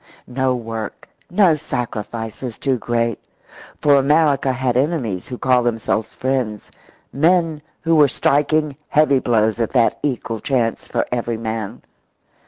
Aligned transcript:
No 0.25 0.55
work, 0.55 1.07
no 1.29 1.53
sacrifice 1.53 2.41
was 2.41 2.57
too 2.57 2.79
great, 2.79 3.19
for 3.81 3.97
America 3.97 4.51
had 4.51 4.75
enemies 4.75 5.27
who 5.27 5.37
called 5.37 5.67
themselves 5.67 6.15
friends, 6.15 6.71
men 7.13 7.61
who 7.81 7.95
were 7.95 8.07
striking 8.07 8.75
heavy 8.89 9.19
blows 9.19 9.59
at 9.59 9.69
that 9.73 9.99
equal 10.01 10.39
chance 10.39 10.87
for 10.87 11.05
every 11.11 11.37
man. 11.37 11.83